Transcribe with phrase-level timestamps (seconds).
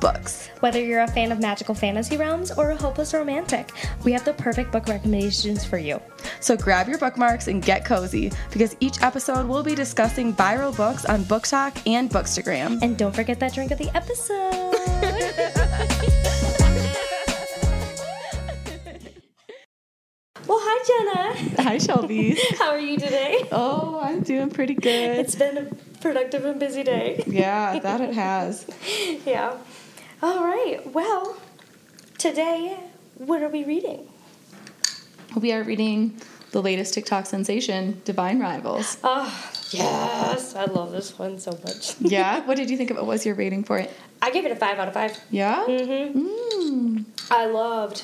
[0.00, 0.48] books.
[0.60, 3.70] Whether you're a fan of magical fantasy realms or a hopeless romantic,
[4.04, 6.00] we have the perfect book recommendations for you.
[6.40, 11.04] So grab your bookmarks and get cozy because each episode we'll be discussing viral books
[11.04, 12.80] on BookTok and Bookstagram.
[12.82, 14.38] And don't forget that drink of the episode.
[20.46, 21.62] well, hi, Jenna.
[21.62, 22.38] Hi, Shelby.
[22.58, 23.44] How are you today?
[23.52, 25.18] oh, I'm doing pretty good.
[25.18, 25.64] It's been a
[26.00, 27.22] productive and busy day.
[27.26, 28.66] yeah, that it has.
[29.26, 29.56] yeah.
[30.22, 30.80] All right.
[30.92, 31.36] Well,
[32.18, 32.78] today,
[33.16, 34.08] what are we reading?
[35.40, 38.98] We are reading the latest TikTok sensation, Divine Rivals.
[39.04, 40.56] Oh, yes.
[40.56, 41.94] I love this one so much.
[42.00, 42.44] yeah?
[42.46, 43.00] What did you think of it?
[43.00, 43.92] What was your rating for it?
[44.20, 45.16] I gave it a five out of five.
[45.30, 45.64] Yeah?
[45.68, 46.18] Mm-hmm.
[46.18, 47.04] Mm.
[47.30, 48.02] I loved,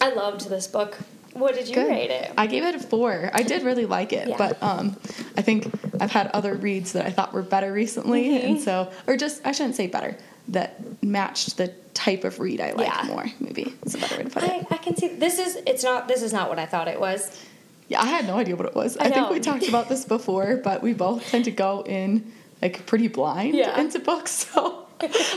[0.00, 0.96] I loved this book.
[1.32, 1.88] What did you Good.
[1.88, 2.32] rate it?
[2.38, 3.30] I gave it a four.
[3.32, 4.36] I did really like it, Yeah.
[4.38, 4.96] but um,
[5.36, 5.68] I think
[6.00, 8.46] I've had other reads that I thought were better recently, Mm-hmm.
[8.46, 10.16] and so, or just I shouldn't say better,
[10.48, 13.04] that matched the type of read I like Yeah.
[13.06, 13.26] more.
[13.40, 14.50] Maybe it's a better way to put it.
[14.50, 17.00] I, I can see this is it's not this is not what I thought it
[17.00, 17.42] was.
[17.88, 18.96] Yeah, I had no idea what it was.
[18.96, 22.32] I, I think we talked about this before, but we both tend to go in
[22.60, 23.78] like pretty blind Yeah.
[23.80, 24.82] into books, so.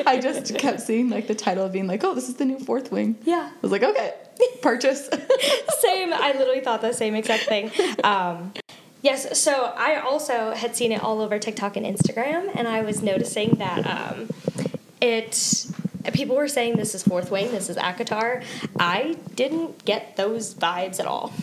[0.05, 2.93] I just kept seeing like the title being like, oh, this is the new fourth
[2.93, 3.17] wing.
[3.25, 3.49] Yeah.
[3.53, 4.13] I was like, okay,
[4.61, 5.07] purchase.
[5.81, 6.13] same.
[6.13, 7.69] I literally thought the same exact thing.
[8.05, 8.53] Um,
[9.01, 9.37] yes.
[9.37, 13.55] So I also had seen it all over TikTok and Instagram, and I was noticing
[13.57, 14.29] that um,
[15.01, 15.65] it.
[16.13, 18.43] People were saying this is Fourth Wing, this is ACOTAR.
[18.79, 21.33] I didn't get those vibes at all.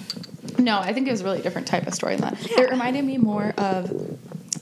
[0.59, 2.37] No, I think it was a really different type of storyline.
[2.51, 2.63] Yeah.
[2.63, 3.91] It reminded me more of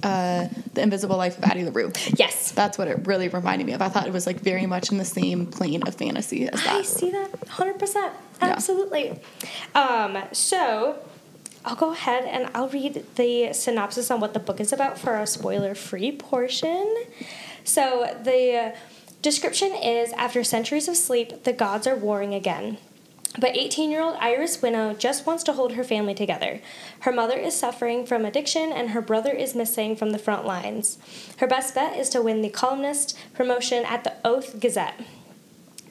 [0.02, 1.92] uh, The Invisible Life of Addie LaRue.
[2.16, 2.52] Yes.
[2.52, 3.82] That's what it really reminded me of.
[3.82, 6.74] I thought it was like very much in the same plane of fantasy as that.
[6.74, 7.94] I see that 100%.
[7.94, 8.10] Yeah.
[8.40, 9.18] Absolutely.
[9.74, 10.98] Um, so
[11.64, 15.16] I'll go ahead and I'll read the synopsis on what the book is about for
[15.16, 16.94] a spoiler free portion.
[17.64, 18.74] So the
[19.22, 22.78] description is after centuries of sleep, the gods are warring again.
[23.36, 26.60] But 18 year old Iris Winnow just wants to hold her family together.
[27.00, 30.98] Her mother is suffering from addiction and her brother is missing from the front lines.
[31.38, 35.00] Her best bet is to win the columnist promotion at the Oath Gazette.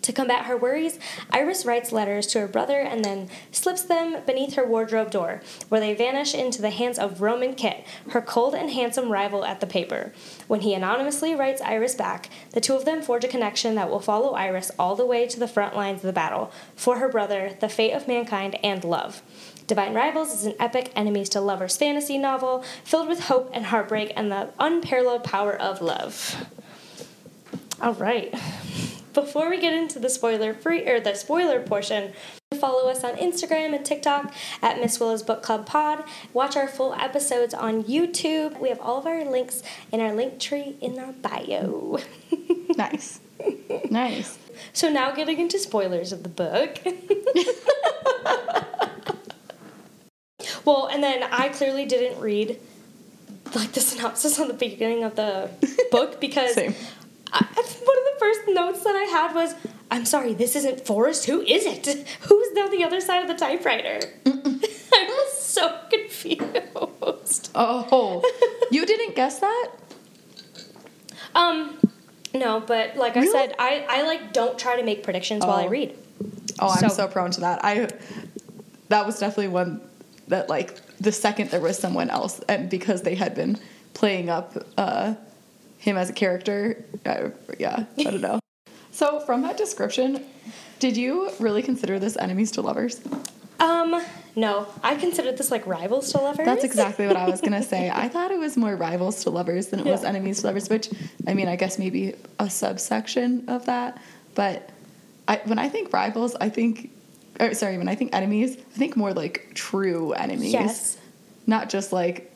[0.04, 1.00] To combat her worries,
[1.32, 5.80] Iris writes letters to her brother and then slips them beneath her wardrobe door, where
[5.80, 9.66] they vanish into the hands of Roman Kitt, her cold and handsome rival at the
[9.66, 10.12] paper.
[10.48, 14.02] When he anonymously writes Iris back, the two of them forge a connection that will
[14.02, 17.56] follow Iris all the way to the front lines of the battle for her brother,
[17.62, 19.22] the fate of mankind, and love.
[19.68, 24.12] Divine Rivals is an epic enemies to lovers fantasy novel filled with hope and heartbreak
[24.18, 26.46] and the unparalleled power of love.
[27.82, 28.34] All right.
[29.14, 32.14] Before we get into the spoiler free or the spoiler portion,
[32.60, 36.04] follow us on Instagram and TikTok at Miss Willa's Book Club Pod.
[36.34, 38.60] Watch our full episodes on YouTube.
[38.60, 42.00] We have all of our links in our link tree in our bio.
[42.76, 43.20] Nice.
[43.92, 44.40] nice.
[44.72, 46.80] so now getting into spoilers of the book.
[50.66, 52.60] well, and then I clearly didn't read
[53.54, 55.52] like the synopsis on the beginning of the
[55.92, 56.74] book because Same.
[57.34, 59.56] I, one of the first notes that I had was,
[59.92, 61.26] "I'm sorry, this isn't Forest.
[61.26, 61.86] Who is it?
[62.22, 67.50] Who's on the other side of the typewriter?" I was so confused.
[67.56, 68.22] Oh,
[68.72, 69.70] you didn't guess that?
[71.36, 71.80] Um,
[72.34, 75.66] no, but like I said, I I like don't try to make predictions while I
[75.66, 75.70] Oh.
[75.70, 75.98] read.
[76.60, 77.64] Oh, I'm So- so prone to that.
[77.66, 77.88] I
[78.90, 79.82] that was definitely one
[80.28, 83.58] that like the second there was someone else, and because they had been
[83.94, 85.16] playing up uh,
[85.84, 88.40] him as a character, I, yeah, I don't know.
[88.92, 90.24] so from that description,
[90.80, 93.02] did you really consider this enemies to lovers?
[93.60, 94.02] Um,
[94.36, 96.46] no, I considered this like rivals to lovers.
[96.46, 97.90] That's exactly what I was gonna say.
[97.94, 100.90] I thought it was more rivals to lovers than it was enemies to lovers, which
[101.28, 104.02] I mean, I guess maybe a subsection of that.
[104.36, 104.70] But
[105.28, 106.92] I, when I think rivals, I think,
[107.42, 110.98] or sorry, when I think enemies, I think more like true enemies, Yes.
[111.46, 112.32] not just like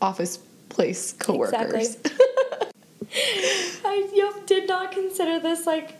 [0.00, 0.38] office
[0.68, 1.96] place coworkers.
[3.14, 5.98] I yep, did not consider this like.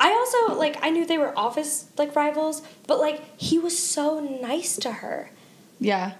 [0.00, 4.20] I also like I knew they were office like rivals, but like he was so
[4.20, 5.30] nice to her.
[5.78, 6.12] yeah.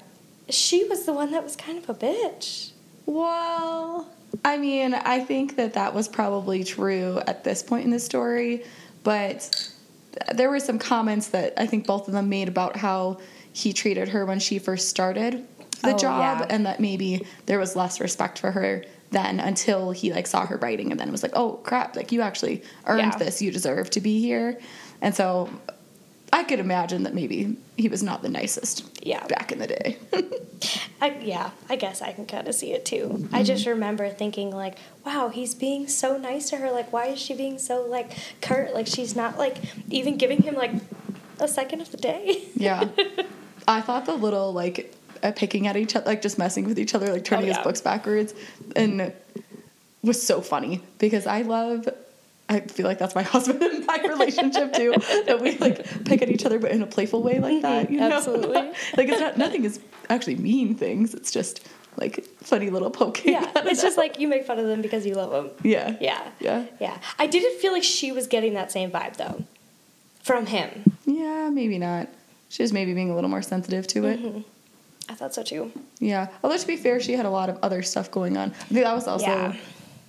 [0.49, 2.71] She was the one that was kind of a bitch.
[3.05, 4.09] Well,
[4.45, 8.63] I mean, I think that that was probably true at this point in the story,
[9.03, 9.71] but
[10.35, 13.19] there were some comments that I think both of them made about how
[13.53, 15.45] he treated her when she first started
[15.83, 16.47] the Oh, job yeah.
[16.55, 18.85] and that maybe there was less respect for her
[19.17, 22.21] then until he like saw her writing and then was like, oh crap, like you
[22.21, 23.19] actually earned Yeah.
[23.19, 23.41] this.
[23.41, 24.59] You deserve to be here.
[25.01, 25.49] And so
[26.33, 29.27] I could imagine that maybe he was not the nicest Yeah.
[29.27, 29.99] back in the day.
[31.01, 33.29] I, yeah, I guess I can kind of see it too.
[33.33, 33.71] I just mm-hmm.
[33.71, 36.71] remember thinking like, wow, he's being so nice to her.
[36.71, 38.75] Like, why is she being so like curt?
[38.75, 39.59] Like, she's not like
[39.91, 40.73] even giving him like
[41.39, 42.49] a second of the day.
[42.55, 42.89] yeah.
[43.69, 44.96] I thought the little like
[45.35, 47.81] picking at each other, like just messing with each other, like turning Oh, his books
[47.81, 48.35] backwards,
[48.75, 49.13] and
[50.03, 51.89] was so funny because I love.
[52.49, 54.93] I feel like that's my husband and my relationship too.
[55.27, 57.91] that we like pick at each other, but in a playful way like that.
[57.91, 58.05] You know?
[58.09, 58.17] Mm-hmm.
[58.19, 58.57] absolutely.
[58.97, 61.13] like it's not nothing is actually mean things.
[61.13, 61.67] It's just
[61.97, 63.33] like funny little poking.
[63.33, 65.51] yeah, it's just like you make fun of them because you love them.
[65.65, 66.99] yeah, Yeah, yeah, yeah.
[67.19, 69.43] I didn't feel like she was getting that same vibe though,
[70.23, 70.93] from him.
[71.05, 71.49] yeah.
[71.53, 72.09] Maybe not.
[72.49, 74.21] She was maybe being a little more sensitive to it.
[74.23, 74.41] Mm-hmm.
[75.09, 75.71] I thought so too.
[76.01, 76.29] Yeah.
[76.43, 78.51] Although to be fair, she had a lot of other stuff going on.
[78.51, 79.55] I think that was also Yeah.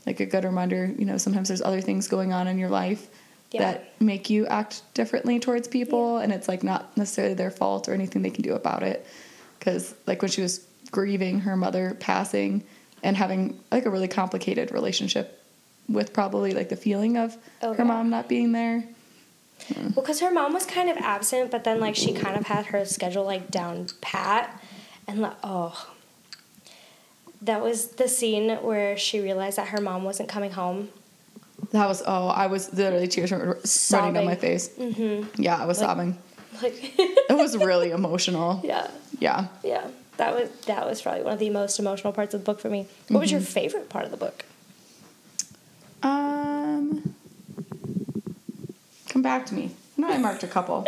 [0.05, 0.91] like a good reminder.
[0.97, 3.07] You know, sometimes there's other things going on in your life
[3.51, 3.61] Yeah.
[3.61, 7.93] that make you act differently towards people, and it's like not necessarily their fault or
[7.93, 9.05] anything they can do about it.
[9.59, 10.61] Because like when she was
[10.91, 12.63] grieving her mother passing
[13.03, 15.43] and having like a really complicated relationship
[15.87, 17.87] with probably like the feeling of Oh, her yeah.
[17.87, 18.83] mom not being there.
[19.73, 19.81] Hmm.
[19.95, 22.67] Well, because her mom was kind of absent, but then like she kind of had
[22.67, 24.61] her schedule like down pat,
[25.07, 25.87] and like oh,
[27.41, 30.89] that was the scene where she realized that her mom wasn't coming home.
[31.71, 33.59] That was oh, I was literally tears were
[33.91, 34.69] running down my face.
[34.69, 35.41] Mm-hmm.
[35.41, 36.17] Yeah, I was Like- sobbing.
[36.61, 38.61] Like It was really emotional.
[38.63, 38.87] yeah,
[39.19, 39.47] Yeah.
[39.63, 39.87] yeah.
[40.17, 42.69] That was that was probably one of the most emotional parts of the book for
[42.69, 42.87] me.
[43.09, 43.51] What was your Mm-hmm.
[43.51, 44.43] favorite part of the book?
[46.03, 47.13] Um,
[49.09, 49.71] come back to me.
[49.97, 50.87] No, I marked a couple.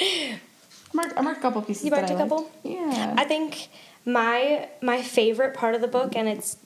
[0.92, 1.84] Mark, I marked a couple pieces.
[1.84, 2.30] You marked a I liked.
[2.30, 2.50] couple?
[2.62, 3.14] Yeah.
[3.16, 3.68] I think
[4.04, 6.56] my my favorite part of the book, and it's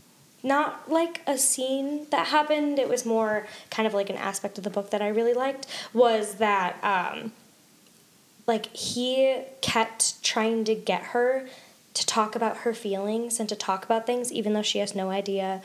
[0.43, 2.79] not like a scene that happened.
[2.79, 5.67] It was more kind of like an aspect of the book that I really liked.
[5.93, 7.33] Was that um,
[8.47, 11.47] like he kept trying to get her
[11.95, 15.11] to talk about her feelings and to talk about things, even though she has no
[15.11, 15.63] idea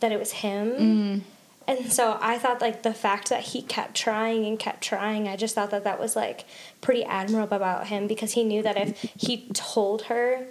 [0.00, 0.70] that it was him.
[0.70, 1.20] Mm.
[1.68, 5.36] And so I thought like the fact that he kept trying and kept trying, I
[5.36, 6.46] just thought that that was like
[6.80, 10.46] pretty admirable about him because he knew that if he told her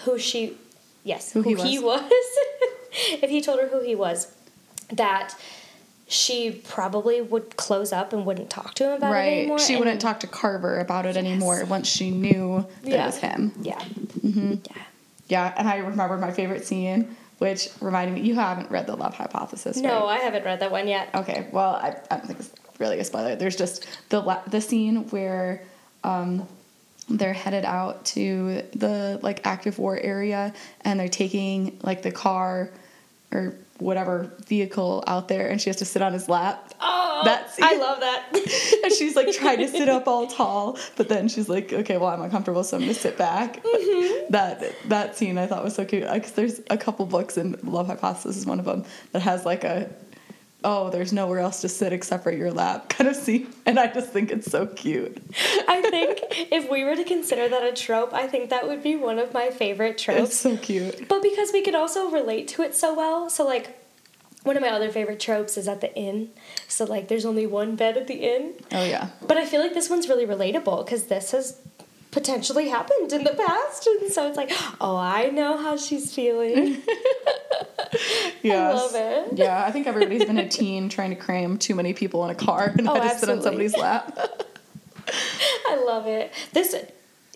[0.00, 0.56] who she,
[1.04, 2.02] yes, Who who, he he was,
[3.22, 4.34] if he told her who he was,
[4.92, 5.36] that
[6.08, 9.38] she probably would close up and wouldn't talk to him about it right.
[9.38, 9.58] anymore.
[9.60, 13.18] She and- wouldn't talk to Carver about it anymore once she knew that it was
[13.18, 13.52] him.
[13.62, 13.78] Yeah.
[13.78, 14.54] Mm-hmm.
[14.64, 14.82] Yeah.
[15.28, 18.20] Yeah, and I remember my favorite scene, which reminded me.
[18.22, 20.20] You haven't read the Love Hypothesis, No, right?
[20.20, 21.10] I haven't read that one yet.
[21.14, 23.36] Okay, well, I, I don't think it's really a spoiler.
[23.36, 25.62] There's just the the scene where
[26.04, 26.46] um,
[27.08, 32.70] they're headed out to the like active war area, and they're taking like the car
[33.32, 36.74] or whatever vehicle out there, and she has to sit on his lap.
[36.80, 37.52] Oh, That.
[37.62, 38.24] I love that.
[38.84, 42.10] and she's like trying to sit up all tall, but then she's like, "Okay, well,
[42.10, 44.32] I'm uncomfortable, so I'm gonna sit back." Mm-hmm.
[44.32, 47.86] That that scene I thought was so cute because there's a couple books, and Love
[47.86, 49.88] Hypothesis is one of them that has like a,
[50.64, 53.86] "Oh, there's nowhere else to sit except for your lap" kind of scene, and I
[53.88, 55.18] just think it's so cute.
[55.68, 56.20] I think
[56.52, 59.32] if we were to consider that a trope, I think that would be one of
[59.32, 60.30] my favorite tropes.
[60.30, 61.08] It's so cute.
[61.08, 63.78] But because we could also relate to it so well, so like
[64.46, 66.30] one of my other favorite tropes is at the inn.
[66.68, 68.54] So like there's only one bed at the inn.
[68.72, 71.60] Oh yeah, But I feel like this one's really relatable because this has
[72.16, 73.86] potentially happened in the past.
[73.86, 76.78] And so it's like, oh, I know how she's feeling.
[78.42, 78.70] yeah.
[78.70, 79.34] love it.
[79.34, 82.34] Yeah, I think everybody's been a teen trying to cram too many people in a
[82.34, 84.18] car and Oh, had to sit on somebody's lap.
[85.68, 86.32] I love it.
[86.54, 86.74] This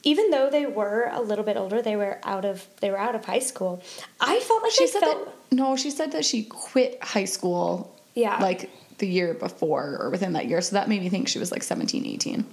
[0.03, 3.15] even though they were a little bit older, they were out of they were out
[3.15, 3.83] of high school.
[4.19, 7.95] I felt like She said felt that no, she said that she quit high school
[8.15, 8.39] yeah.
[8.39, 10.63] like the year before or within that year.
[10.63, 12.47] So that made me think she was like 17, 18.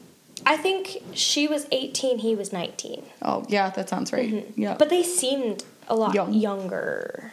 [0.45, 3.03] I think she was 18, he was 19.
[3.21, 4.45] Oh, yeah, that sounds right.
[4.55, 4.75] Yeah.
[4.77, 6.33] But they seemed a lot Young.
[6.33, 7.31] younger.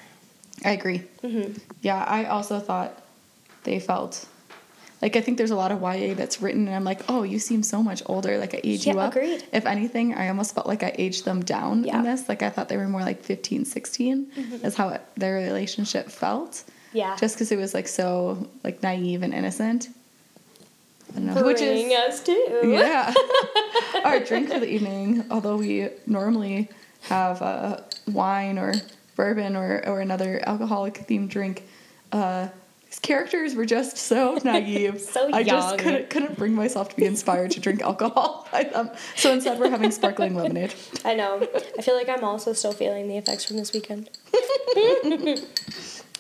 [0.65, 1.03] I agree.
[1.23, 1.59] Mm-hmm.
[1.83, 3.03] Yeah, I also thought
[3.65, 4.27] they felt
[5.03, 7.39] like I think there's a lot of YA that's written and I'm like, "Oh, you
[7.39, 8.39] seem so much older.
[8.39, 9.45] Like I age you up." agreed.
[9.53, 11.97] If anything, I almost felt like I aged them down Yeah.
[11.97, 12.07] Mm-hmm.
[12.07, 12.29] in this.
[12.29, 14.31] Like I thought they were more like 15, 16
[14.63, 16.63] is how it, their relationship felt.
[16.95, 17.17] Yeah.
[17.17, 19.89] Just cuz it was like so like naive and innocent.
[21.15, 22.63] I don't know, which is us too.
[22.65, 23.13] Yeah.
[24.05, 26.69] Our drink for the evening, although we normally
[27.03, 28.75] have uh, wine or
[29.17, 31.65] bourbon or, or another alcoholic themed drink,
[32.13, 32.49] uh,
[32.87, 35.01] his characters were just so naive.
[35.01, 38.49] So I just couldn't, couldn't bring myself to be inspired to drink alcohol.
[38.53, 40.75] I, um, so instead, we're having sparkling lemonade.
[41.05, 41.47] I know.
[41.79, 44.11] I feel like I'm also still feeling the effects from this weekend.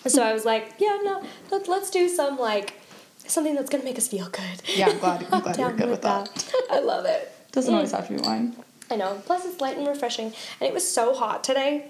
[0.06, 2.74] So I was like, yeah, no, let, let's do some like
[3.26, 4.62] something that's gonna make us feel good.
[4.74, 6.52] Yeah, I'm glad- I'm glad you're good with that.
[6.70, 7.30] I love it.
[7.52, 7.76] Doesn't Mm.
[7.76, 8.56] always have to be wine.
[8.90, 9.22] I know.
[9.26, 11.86] Plus, it's light and refreshing, and it was so hot today.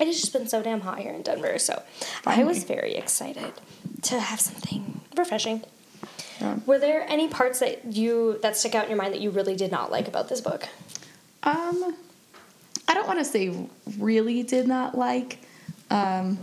[0.00, 1.82] It has just been so damn hot here in Denver, so
[2.24, 3.52] I was very excited
[4.02, 5.62] to have something refreshing.
[6.40, 6.56] Yeah.
[6.66, 9.54] Were there any parts that you that stick out in your mind that you really
[9.54, 10.66] did not like about this book?
[11.42, 11.96] Um,
[12.88, 13.54] I don't want to say
[13.98, 15.38] really did not like,
[15.90, 16.38] um,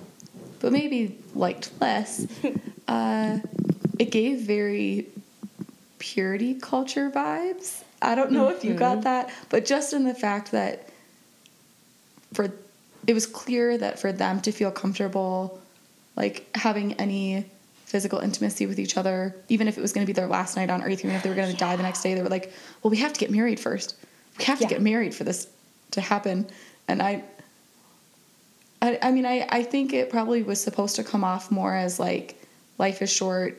[0.60, 2.28] but maybe liked less.
[2.88, 3.40] uh,
[4.00, 5.08] it gave very
[6.00, 7.84] purity culture vibes.
[8.02, 9.02] I don't know if you got mm-hmm.
[9.02, 10.90] that, but just in the fact that
[12.34, 12.52] for
[13.06, 15.60] it was clear that for them to feel comfortable
[16.16, 17.46] like having any
[17.86, 20.70] physical intimacy with each other, even if it was going to be their last night
[20.70, 22.54] on earth, even if they were going to die the next day, they were like,
[22.82, 23.96] "Well, we have to get married first.
[24.38, 25.48] We have to get married for this
[25.92, 26.48] to happen."
[26.88, 27.24] And I,
[28.82, 32.00] I, I mean, I, I think it probably was supposed to come off more as
[32.00, 32.42] like,
[32.78, 33.58] life is short.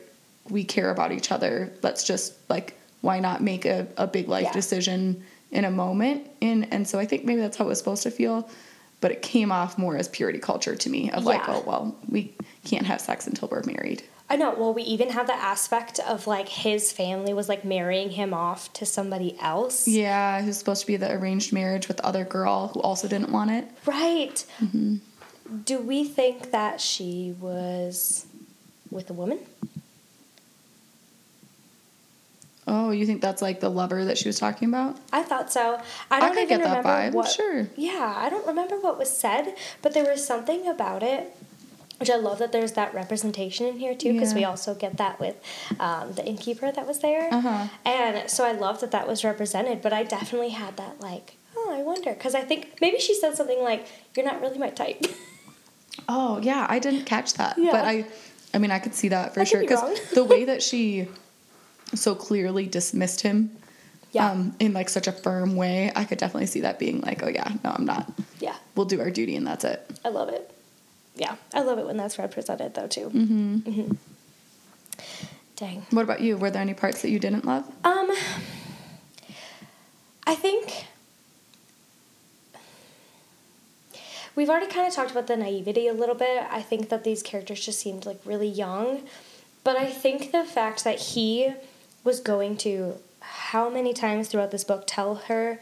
[0.49, 1.71] We care about each other.
[1.81, 4.53] Let's just like, why not make a, a big life Yeah.
[4.53, 6.27] decision in a moment?
[6.41, 8.49] And and so I think maybe that's how it was supposed to feel.
[9.01, 12.33] But it came off more as purity culture to me of like, oh well, we
[12.65, 14.03] can't have sex until we're married.
[14.29, 14.51] I know.
[14.53, 18.71] Well, we even have the aspect of like his family was like marrying him off
[18.73, 19.87] to somebody else.
[19.87, 23.31] Yeah, was supposed to be the arranged marriage with the other girl who also didn't
[23.31, 23.67] want it.
[23.85, 24.45] Right.
[24.61, 24.97] Mm-hmm.
[25.65, 28.25] Do we think that she was
[28.89, 29.39] with a woman?
[32.73, 34.97] Oh, you think that's like the lover that she was talking about?
[35.11, 35.81] I thought so.
[36.09, 37.27] I I don't could even get that remember vibe, what.
[37.27, 37.67] sure.
[37.75, 41.35] Yeah, I don't remember what was said, but there was something about it.
[41.99, 45.19] Which I love that there's that representation in here too, because we also get that
[45.19, 45.35] with
[45.79, 47.67] um, the innkeeper that was there, Uh-huh.
[47.85, 49.81] and so I love that that was represented.
[49.83, 53.35] But I definitely had that like, oh, I wonder, because I think maybe she said
[53.35, 53.85] something like,
[54.15, 55.05] "You're not really my type."
[56.09, 57.71] Oh yeah, I didn't catch that, Yeah.
[57.71, 58.05] but I,
[58.53, 61.07] I mean, I could see that for I sure because the way that she
[61.93, 63.51] so clearly dismissed him,
[64.11, 64.31] Yeah.
[64.31, 67.27] um, in like such a firm way, I could definitely see that being like, oh
[67.29, 68.11] yeah, no, I'm not.
[68.39, 69.85] yeah, We'll do our duty and that's it.
[70.05, 70.49] I love it.
[71.15, 73.09] Yeah, I love it when that's represented though too.
[73.13, 73.91] Mm-hmm.
[75.57, 75.85] Dang.
[75.91, 76.37] What about you?
[76.37, 77.65] Were there any parts that you didn't love?
[77.85, 78.09] Um,
[80.25, 80.85] I think
[84.35, 86.45] we've already kind of talked about the naivety a little bit.
[86.49, 89.01] I think that these characters just seemed like really young,
[89.63, 91.53] but I think the fact that he
[92.03, 95.59] was going to how many times throughout this book tell her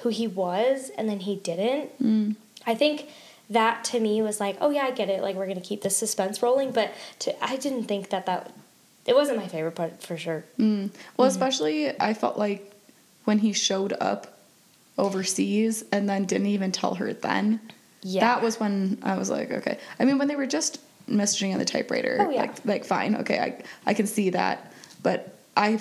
[0.00, 2.36] who he was and then he didn't.
[2.66, 3.08] I think
[3.50, 5.22] that to me was like, oh yeah, I get it.
[5.22, 8.52] Like we're gonna keep the suspense rolling, but to, I didn't think that that
[9.06, 10.44] it wasn't my favorite part for sure.
[10.58, 10.90] Mm.
[11.16, 12.72] Well, especially I felt like
[13.24, 14.38] when he showed up
[14.98, 17.60] overseas and then didn't even tell her then.
[18.02, 18.20] Yeah.
[18.20, 19.78] That was when I was like, okay.
[19.98, 22.42] I mean, when they were just messaging on the typewriter, Oh, yeah.
[22.42, 24.72] like like fine, okay, I I can see that.
[25.02, 25.80] But I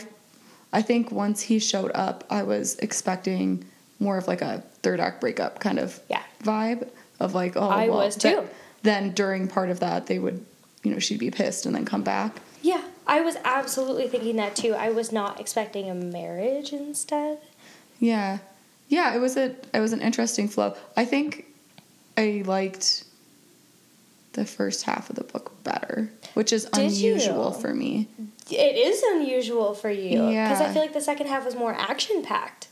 [0.72, 3.66] I think once he showed up, I was expecting
[4.00, 6.22] more of like a third act breakup kind of Yeah.
[6.44, 6.88] vibe
[7.20, 8.48] of like, oh, I well, was too.
[8.84, 10.46] Then during part of that, they would,
[10.84, 12.38] you know, she'd be pissed and then come back.
[12.62, 14.74] Yeah, I was absolutely thinking that too.
[14.74, 17.40] I was not expecting a marriage instead.
[18.00, 18.38] Yeah,
[18.88, 19.14] yeah.
[19.16, 20.76] It was a it was an interesting flow.
[20.96, 21.46] I think
[22.18, 23.04] I liked
[24.40, 27.62] the first half of the book better, which is Did unusual you?
[27.62, 28.08] for me.
[28.50, 32.24] It is unusual for you because I feel like the second half was more action
[32.24, 32.70] packed.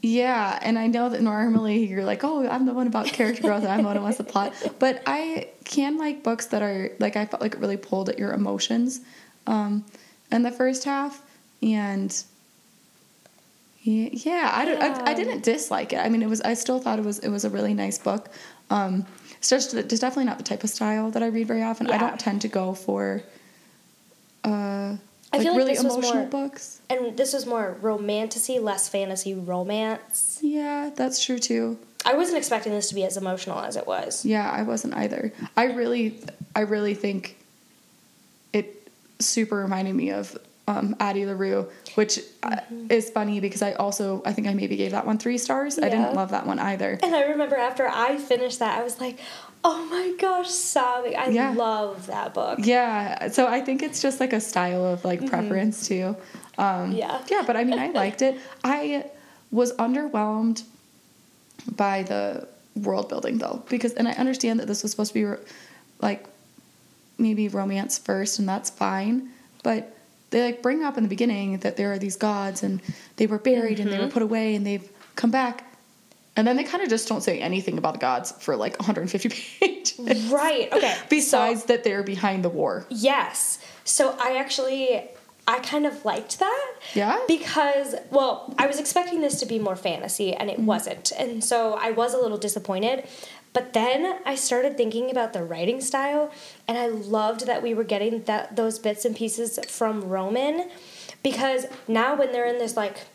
[0.00, 3.64] Yeah, and I know that normally you're like, oh, I'm the one about character growth,
[3.64, 4.54] and I'm the one who wants the plot.
[4.78, 8.18] But I can like books that are like I felt like it really pulled at
[8.18, 9.00] your emotions,
[9.48, 9.84] um,
[10.30, 11.20] in the first half,
[11.62, 12.14] and
[13.82, 15.96] yeah, yeah I don't, I, I didn't dislike it.
[15.96, 18.28] I mean, it was I still thought it was it was a really nice book.
[18.70, 19.04] Um,
[19.52, 21.88] it's just it's definitely not the type of style that I read very often.
[21.88, 23.22] I don't tend to go for,
[24.44, 24.98] uh, I
[25.32, 26.80] like feel like really emotional more- books.
[26.90, 30.38] And this was more romantasy, less fantasy romance.
[30.42, 31.78] Yeah, that's true too.
[32.04, 34.24] I wasn't expecting this to be as emotional as it was.
[34.24, 35.32] Yeah, I wasn't either.
[35.56, 36.20] I really,
[36.54, 37.36] I really think
[38.52, 38.88] it
[39.18, 40.36] super reminded me of
[40.68, 42.56] um, Addie LaRue, which uh
[42.90, 45.78] is funny because I also, I think I maybe gave that one three stars.
[45.78, 46.98] I didn't love that one either.
[47.02, 49.18] And I remember after I finished that, I was like,
[49.64, 51.16] oh my gosh, sobbing.
[51.16, 51.52] I Yeah.
[51.56, 52.58] love that book.
[52.62, 56.16] Yeah, so I think it's just like a style of like preference too.
[56.58, 57.20] Um, Yeah.
[57.28, 58.38] Yeah, but I mean, I liked it.
[58.64, 59.06] I
[59.52, 60.64] was underwhelmed
[61.76, 65.42] by the world building though, because, and I understand that this was supposed to be
[66.00, 66.26] like
[67.18, 69.30] maybe romance first, and that's fine,
[69.62, 69.95] but
[70.30, 72.80] they like bring up in the beginning that there are these gods and
[73.16, 74.12] they were buried and they were mm-hmm.
[74.12, 75.64] put away and they've come back.
[76.36, 79.28] And then they kind of just don't say anything about the gods for like 150
[79.60, 80.26] pages.
[80.30, 80.70] Right.
[80.72, 80.94] Okay.
[81.08, 82.86] Besides that they're behind the war.
[82.90, 83.58] Yes.
[83.84, 85.08] So I actually
[85.48, 86.74] I kind of liked that.
[86.94, 87.20] Yeah?
[87.28, 90.66] Because well, I was expecting this to be more fantasy and it mm-hmm.
[90.66, 91.12] wasn't.
[91.12, 93.06] And so I was a little disappointed.
[93.56, 96.30] But then I started thinking about the writing style
[96.68, 100.68] and I loved that we were getting that those bits and pieces from Roman
[101.22, 103.06] because now when they're in this like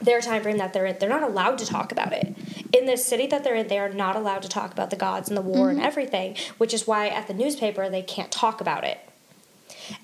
[0.00, 2.32] their time frame that they're in, they're not allowed to talk about it.
[2.72, 5.28] In this city that they're in, they are not allowed to talk about the gods
[5.28, 5.86] and the war and mm-hmm.
[5.88, 9.00] everything, which is why at the newspaper they can't talk about it.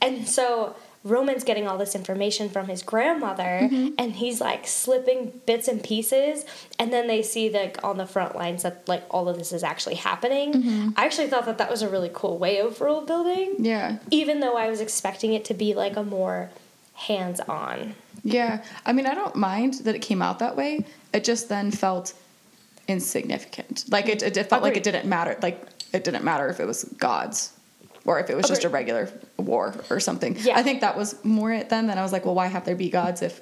[0.02, 0.74] And so
[1.08, 3.94] Roman's getting all this information from his grandmother, mm-hmm.
[3.98, 6.44] and he's like slipping bits and pieces.
[6.78, 9.62] And then they see like on the front lines that like all of this is
[9.62, 10.52] actually happening.
[10.52, 10.88] Mm-hmm.
[10.96, 13.98] I actually thought that that was a really cool way of world building, Yeah.
[14.10, 16.50] even though I was expecting it to be like a more
[16.94, 17.94] hands on.
[18.24, 18.62] Yeah.
[18.84, 20.84] I mean, I don't mind that it came out that way.
[21.12, 22.12] It just then felt
[22.88, 23.84] insignificant.
[23.88, 25.36] Like it, it, it felt like it didn't matter.
[25.40, 27.52] Like it didn't matter if it was gods
[28.08, 30.34] or if it was just a regular war or something.
[30.40, 30.56] Yeah.
[30.56, 31.88] I think that was more it then.
[31.88, 33.34] Then I was like, well, why have there be gods if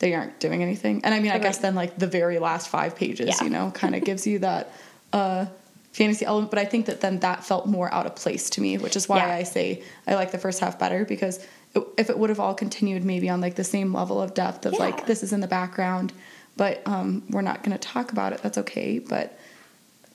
[0.00, 1.00] they aren't doing anything?
[1.02, 3.44] And I mean, I guess then like the very last five pages, Yeah.
[3.44, 4.70] you know, kind of gives you that
[5.14, 5.46] uh,
[5.92, 6.50] fantasy element.
[6.50, 9.08] But I think that then that felt more out of place to me, which is
[9.08, 9.34] why Yeah.
[9.34, 11.38] I say I like the first half better because
[11.74, 14.66] it, if it would have all continued maybe on like the same level of depth
[14.66, 14.78] of Yeah.
[14.80, 16.12] like this is in the background,
[16.58, 18.42] but um, we're not going to talk about it.
[18.42, 18.98] That's okay.
[18.98, 19.38] But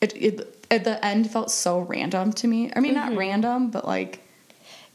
[0.01, 2.71] it, it at the end felt so random to me.
[2.75, 3.09] I mean, Mm-hmm.
[3.11, 4.21] not random, but like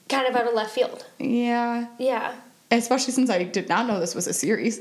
[0.09, 1.05] Kind of out of left field.
[1.19, 1.87] yeah.
[1.99, 2.35] Yeah.
[2.71, 4.81] Especially since I did not know this was a series.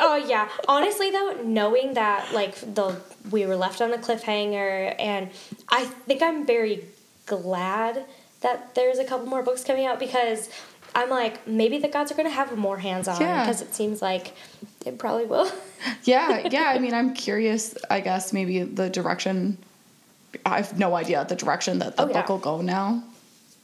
[0.00, 0.48] oh yeah.
[0.68, 2.96] Honestly though, knowing that like the
[3.30, 5.30] we were left on a cliffhanger and
[5.68, 6.84] I think I'm very
[7.26, 8.04] glad
[8.40, 10.50] that there's a couple more books coming out because
[10.94, 13.44] I'm like maybe the gods are going to have more hands on Yeah.
[13.44, 14.32] because it seems like
[14.84, 15.50] it probably will.
[16.04, 16.64] yeah, yeah.
[16.74, 17.74] I mean, I'm curious.
[17.88, 19.58] I guess maybe the direction.
[20.46, 22.20] I have no idea the direction that the Oh, yeah.
[22.22, 23.02] book will go now.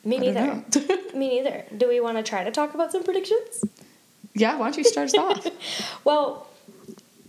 [0.04, 0.62] Me neither.
[1.14, 1.64] Me neither.
[1.76, 3.64] Do we want to try to talk about some predictions?
[4.34, 5.46] yeah, why don't you start us off?
[6.04, 6.46] Well,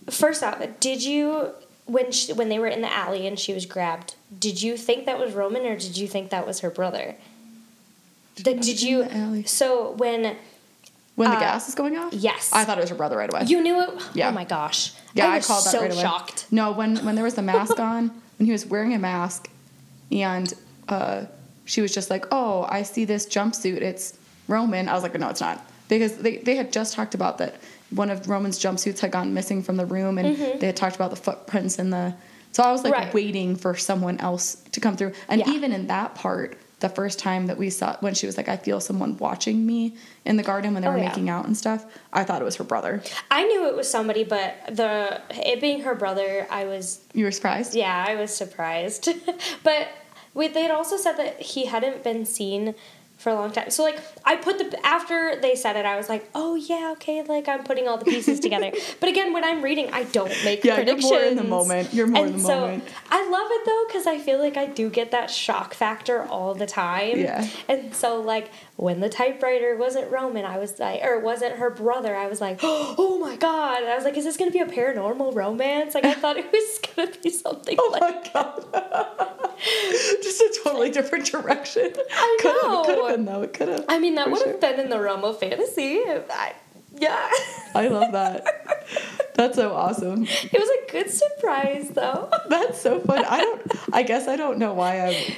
[0.10, 1.52] first off, did you
[1.86, 4.16] when she, when they were in the alley and she was grabbed?
[4.38, 7.16] Did you think that was Roman or did you think that was her brother?
[8.36, 9.04] Did, did you?
[9.04, 9.44] The.
[9.48, 10.36] So when
[11.16, 12.14] When the Uh, gas is going off?
[12.14, 12.52] yes.
[12.54, 13.44] I thought it was her brother right away.
[13.48, 14.30] you knew it, Yeah.
[14.30, 14.94] oh my gosh!
[15.14, 16.02] yeah, I I, was called that so right away.
[16.02, 16.46] shocked.
[16.52, 19.50] No, when when there was the mask on, when he was wearing a mask,
[20.12, 20.52] and
[20.88, 21.26] uh,
[21.66, 23.82] she was just like, "Oh, I see this jumpsuit.
[23.82, 27.38] It's Roman." I was like, "No, it's not," because they they had just talked about
[27.40, 27.56] that
[27.92, 31.10] one of Roman's jumpsuits had gone missing from the room, and they had talked about
[31.12, 32.14] the footprints in the.
[32.54, 33.04] So I was like Mm-hmm.
[33.06, 33.14] Right.
[33.14, 35.52] waiting for someone else to come through, and Yeah.
[35.52, 36.58] even in that part.
[36.80, 39.96] The first time that we saw when she was like, I feel someone watching me
[40.26, 41.10] in the garden when they Oh, were yeah.
[41.10, 41.86] making out and stuff.
[42.14, 43.02] I thought it was her brother.
[43.30, 47.32] I knew it was somebody, but the it being her brother, I was You were
[47.32, 47.76] surprised?
[47.76, 49.10] yeah, I was surprised.
[49.64, 49.90] but
[50.34, 52.76] wait, they had also said that he hadn't been seen
[53.20, 53.70] for a long time.
[53.70, 57.22] So like I put the after they said it, I was like, oh yeah, okay,
[57.22, 58.72] like I'm putting all the pieces together.
[59.00, 61.12] But again, when I'm reading, I don't make Yeah, you're predictions.
[61.12, 61.94] more in the moment.
[61.94, 62.84] You're more in And the so moment.
[63.12, 66.56] I love it though because I feel like I do get that shock factor all
[66.56, 67.20] the time.
[67.20, 67.48] Yeah.
[67.68, 71.70] And so like when the typewriter wasn't Roman, I was like, or it wasn't her
[71.70, 73.82] brother, I was like, oh my god!
[73.84, 75.94] And I was like, is this gonna be a paranormal romance?
[75.94, 78.02] Like I thought it was gonna be something Oh like.
[78.02, 79.50] my god.
[80.24, 81.92] Just a totally different direction.
[82.12, 82.82] I know.
[82.82, 83.42] it could been though.
[83.42, 83.86] It could have.
[83.88, 84.52] I mean, that would sure.
[84.52, 86.00] have been in the realm of fantasy.
[86.00, 86.54] I,
[86.98, 87.30] yeah.
[87.76, 88.46] I love that.
[89.36, 90.26] That's so awesome.
[90.26, 92.30] It was a good surprise, though.
[92.50, 93.24] That's so fun.
[93.26, 93.72] I don't.
[93.94, 95.38] I guess I don't know why I.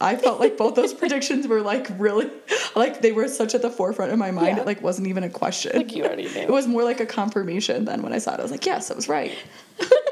[0.00, 2.30] I felt like both those predictions were like really,
[2.76, 4.56] like they were such at the forefront of my mind.
[4.56, 4.60] Yeah.
[4.60, 5.72] It like wasn't even a question.
[5.74, 6.42] Like you already knew.
[6.42, 8.38] It was more like a confirmation than when I saw it.
[8.38, 9.36] I was like, yes, I was right.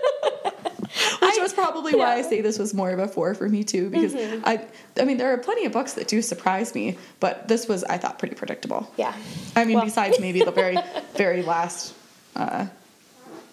[1.74, 2.20] Which I- was probably why I.
[2.20, 2.28] Mm-hmm.
[2.30, 4.64] say this was more of a four for me too, because I,
[5.00, 7.98] I mean, there are plenty of books that do surprise me, but this was I
[7.98, 8.90] thought pretty predictable.
[8.96, 9.14] Yeah.
[9.54, 10.76] I mean, Well- besides maybe the very,
[11.14, 11.94] very last
[12.34, 12.66] uh,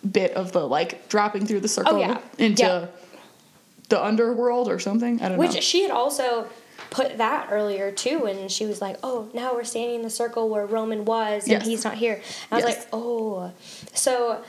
[0.09, 2.19] bit of the like dropping through the circle Oh, yeah.
[2.37, 2.87] into Yeah.
[3.89, 5.21] the underworld or something.
[5.21, 5.55] I don't Which know.
[5.55, 6.47] Which she had also
[6.89, 10.49] put that earlier too, and she was like, "Oh, now we're standing in the circle
[10.49, 11.65] where Roman was, and Yes.
[11.65, 12.77] he's not here." And I was Yes.
[12.79, 13.51] like, "Oh."
[13.93, 14.43] So,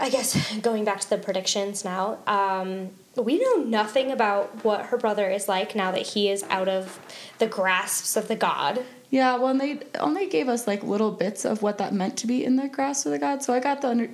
[0.00, 4.96] I guess going back to the predictions now, um, we know nothing about what her
[4.96, 6.98] brother is like now that he is out of
[7.38, 8.84] the grasps of the god.
[9.10, 12.26] Yeah, well, and they only gave us like little bits of what that meant to
[12.26, 13.42] be in the grasp of the god.
[13.42, 14.08] So I got the under,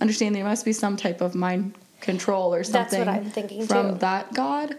[0.00, 3.66] understanding there must be some type of mind control or That's something what I'm thinking,
[3.66, 3.98] from too.
[3.98, 4.72] that god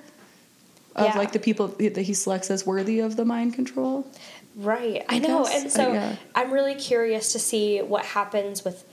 [0.95, 1.17] of Yeah.
[1.17, 4.05] like the people that he selects as worthy of the mind control.
[4.55, 5.03] Right.
[5.09, 5.43] I, I know.
[5.45, 6.15] guess, And so uh, yeah.
[6.35, 8.85] I'm really curious to see what happens with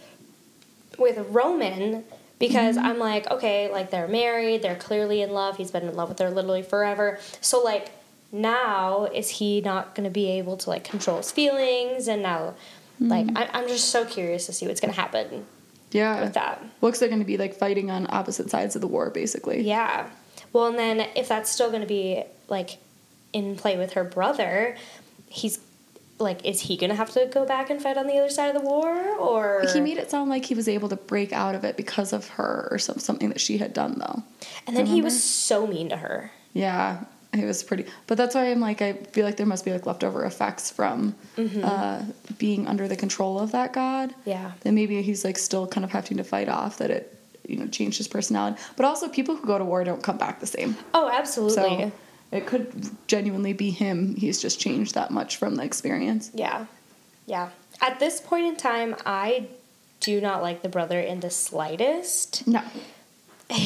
[1.00, 2.04] with Roman
[2.38, 2.86] because mm-hmm.
[2.86, 5.56] I'm like, okay, like they're married, they're clearly in love.
[5.56, 7.18] He's been in love with her literally forever.
[7.40, 7.90] So like
[8.32, 12.54] now is he not going to be able to like control his feelings and now
[13.00, 13.36] like mm-hmm.
[13.38, 15.46] I, I'm just so curious to see what's going to happen
[15.90, 16.20] Yeah.
[16.20, 16.62] with that.
[16.82, 19.62] Looks like they're going to be like fighting on opposite sides of the war, basically.
[19.62, 20.08] Yeah.
[20.52, 22.78] Well, and then if that's still going to be like
[23.32, 24.76] in play with her brother,
[25.28, 25.60] he's
[26.20, 28.60] like, is he to have to go back and fight on the other side of
[28.62, 31.64] the war, or He made it sound like he was able to break out of
[31.64, 34.22] it because of her or some, something that she had done, though.
[34.66, 36.30] And then he was so mean to her.
[36.52, 37.04] Yeah,
[37.34, 37.84] he was pretty.
[38.06, 41.14] But that's why I'm like, I feel like there must be like leftover effects from
[41.36, 41.64] Mm-hmm.
[41.64, 42.02] uh,
[42.38, 44.14] being under the control of that god.
[44.24, 44.52] Yeah.
[44.62, 47.66] Then maybe he's like still kind of having to fight off that it, you know,
[47.68, 48.60] changed his personality.
[48.76, 50.76] But also, people who go to war don't come back the same.
[50.92, 51.54] Oh, absolutely.
[51.54, 51.92] So
[52.32, 54.14] it could genuinely be him.
[54.16, 56.30] He's just changed that much from the experience.
[56.34, 56.66] Yeah.
[57.26, 57.50] Yeah.
[57.80, 59.48] At this point in time, I
[60.00, 62.46] do not like the brother in the slightest.
[62.46, 62.62] No.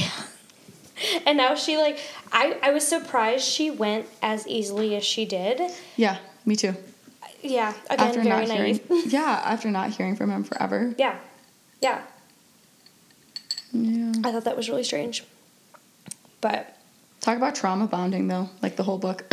[1.27, 1.98] And now she like
[2.31, 5.61] I I was surprised she went as easily as she did.
[5.96, 6.77] Yeah, me too.
[7.42, 8.87] Yeah, again after very not naive.
[8.87, 10.94] hearing, yeah, after not hearing from him forever.
[10.96, 11.18] yeah.
[11.83, 12.00] Yeah.
[13.72, 14.12] Yeah.
[14.24, 15.24] I thought that was really strange.
[16.40, 16.73] But
[17.24, 19.24] Talk about trauma bonding though, like the whole book.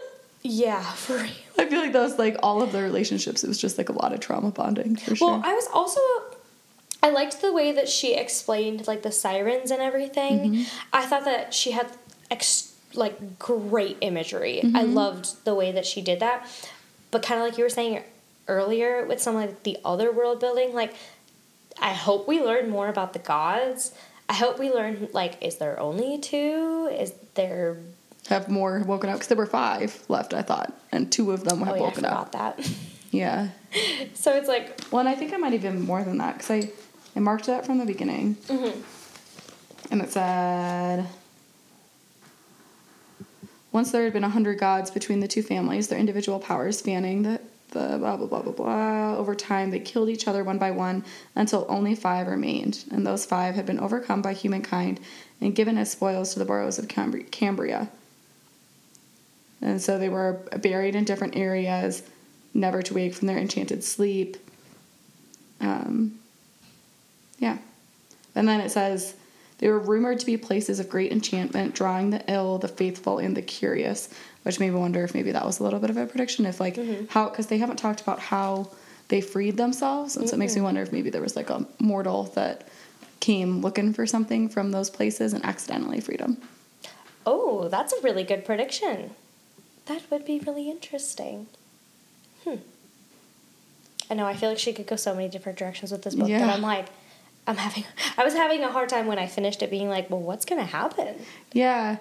[0.42, 1.30] yeah, for real.
[1.58, 3.42] I feel like that was like all of the relationships.
[3.42, 5.30] It was just like a lot of trauma bonding for sure.
[5.32, 6.00] Well, I was also
[7.02, 10.38] I liked the way that she explained like the sirens and everything.
[10.52, 10.62] Mm-hmm.
[10.92, 11.88] I thought that she had
[12.30, 14.60] ex- like great imagery.
[14.60, 14.94] I Mm-hmm.
[14.94, 16.46] loved the way that she did that.
[17.10, 18.04] But kind of like you were saying
[18.46, 20.94] earlier with some like the other world building, like
[21.82, 23.92] I hope we learn more about the gods.
[24.30, 26.88] I hope we learn like is there only two?
[26.96, 27.76] Is there
[28.28, 31.58] have more woken up because there were five left, I thought, and two of them
[31.58, 32.56] have Oh yeah, I woken forgot up.
[32.56, 32.70] that.
[33.12, 33.48] Yeah.
[34.14, 36.70] so it's like Well, and I think I might even more than that because I,
[37.16, 38.80] I marked that from the beginning, Mm-hmm.
[39.90, 41.08] and it said.
[43.72, 47.22] Once there had been a hundred gods between the two families, their individual powers spanning
[47.22, 47.39] the,
[47.70, 49.16] the blah blah blah blah blah.
[49.16, 51.04] Over time, they killed each other one by one
[51.34, 55.00] until only five remained, and those five had been overcome by humankind
[55.40, 57.88] and given as spoils to the boroughs of Cambri- Cambria.
[59.62, 62.02] And so they were buried in different areas,
[62.54, 64.36] never to wake from their enchanted sleep.
[65.60, 66.18] Um,
[67.38, 67.58] yeah.
[68.34, 69.14] And then it says
[69.58, 73.36] they were rumored to be places of great enchantment, drawing the ill, the faithful, and
[73.36, 74.08] the curious,
[74.42, 76.46] which made me wonder if maybe that was a little bit of a prediction.
[76.46, 76.78] If, like,
[77.10, 78.70] how, because they haven't talked about how
[79.08, 80.16] they freed themselves.
[80.16, 82.68] And so it makes me wonder if maybe there was, like, a mortal that
[83.20, 86.38] came looking for something from those places and accidentally freed them.
[87.26, 89.10] Oh, that's a really good prediction.
[89.86, 91.48] That would be really interesting.
[92.44, 92.56] Hmm.
[94.10, 96.28] I know, I feel like she could go so many different directions with this book
[96.28, 96.52] that Yeah.
[96.52, 96.86] I'm like,
[97.46, 97.84] I'm having,
[98.16, 100.60] I was having a hard time when I finished it being like, well, what's going
[100.60, 101.16] to happen?
[101.52, 101.98] Yeah.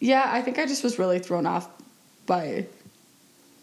[0.00, 1.68] Yeah, I think I just was really thrown off
[2.34, 2.66] by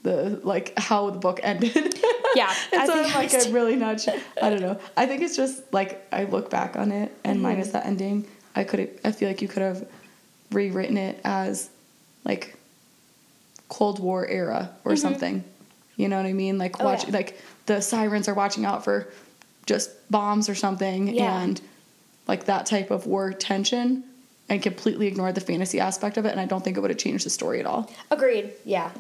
[0.04, 1.96] the like how the book ended.
[2.36, 4.14] Yeah, and I so think I'm like I'm really not sure.
[4.40, 4.80] I don't know.
[4.96, 7.42] I think it's just like I look back on it and Mm-hmm.
[7.42, 9.88] minus that ending, I could I feel like you could have
[10.52, 11.70] rewritten it as
[12.24, 12.56] like
[13.68, 15.44] Cold War era or something.
[15.96, 16.60] You know what I mean?
[16.60, 16.86] Like Mm-hmm.
[16.88, 17.14] Oh, yeah.
[17.20, 19.08] like the sirens are watching out for
[19.66, 21.42] just bombs or something Yeah.
[21.42, 21.60] and
[22.28, 24.04] like that type of war tension
[24.50, 26.98] and completely ignored the fantasy aspect of it and I don't think it would have
[27.00, 27.90] changed the story at all.
[28.12, 28.52] Agreed.
[28.66, 28.92] Yeah.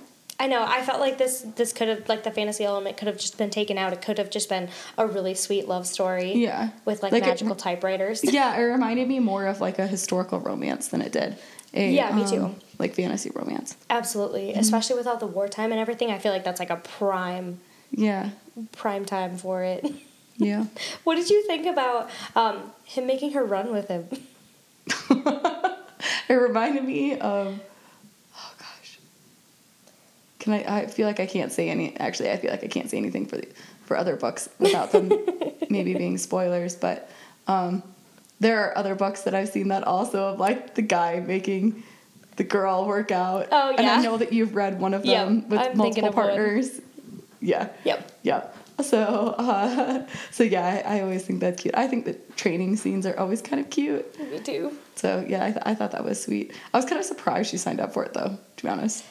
[0.41, 0.63] I know.
[0.65, 3.49] I felt like this this could have like the fantasy element could have just been
[3.49, 3.91] taken out.
[3.91, 6.33] It could have just been a really sweet love story.
[6.33, 6.69] Yeah.
[6.85, 8.23] With like, Like it- magical typewriters.
[8.31, 11.38] Yeah, it reminded me more of like a historical romance than it did.
[11.73, 12.55] A, Yeah, me um, too.
[12.77, 13.75] Like fantasy romance.
[13.89, 14.53] Absolutely.
[14.53, 16.09] Especially with all the wartime and everything.
[16.09, 17.59] I feel like that's like a prime
[17.91, 18.29] Yeah.
[18.77, 19.85] prime time for it.
[20.41, 20.67] Yeah.
[21.03, 24.07] What did you think about um, him making her run with him?
[26.30, 27.60] it reminded me of
[28.36, 28.99] oh gosh.
[30.39, 32.89] Can I I feel like I can't say any actually I feel like I can't
[32.89, 33.47] say anything for the
[33.86, 35.12] for other books without them
[35.69, 37.10] maybe being spoilers, but
[37.47, 37.84] um
[38.39, 41.84] there are other books that I've seen that also of like the guy making
[42.38, 43.47] the girl work out.
[43.52, 43.75] Oh, yeah.
[43.80, 46.25] And I know that you've read one of Yep, them with I'm multiple of one.
[46.28, 46.80] partners.
[47.41, 47.67] Yeah.
[47.84, 48.12] Yep.
[48.23, 48.56] Yep.
[48.82, 51.76] So, uh, so yeah, I, I always think that's cute.
[51.76, 54.20] I think the training scenes are always kind of cute.
[54.32, 54.78] Me too.
[54.96, 56.54] So yeah, I, th- I thought that was sweet.
[56.74, 59.06] I was kind of surprised she signed up for it though, to be honest.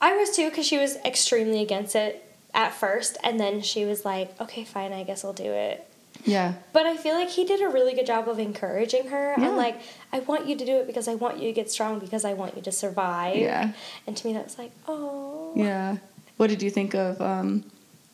[0.00, 4.04] I was too because she was extremely against it at first, and then she was
[4.04, 5.86] like, "Okay, fine, I guess I'll do it."
[6.24, 6.54] Yeah.
[6.72, 9.34] But I feel like he did a really good job of encouraging her.
[9.36, 9.48] Yeah.
[9.48, 9.80] I'm like,
[10.12, 12.34] I want you to do it because I want you to get strong because I
[12.34, 13.36] want you to survive.
[13.36, 13.72] Yeah.
[14.06, 15.52] And to me, that was like, oh.
[15.56, 15.96] Yeah.
[16.36, 17.64] What did you think of um,